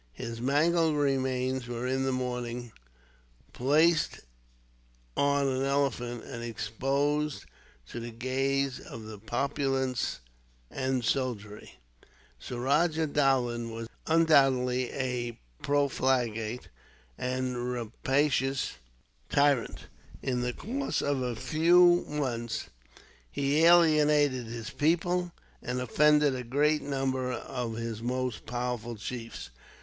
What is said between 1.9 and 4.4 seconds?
the morning, placed